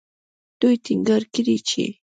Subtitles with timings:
[0.59, 1.83] دوی ټینګار کړی چې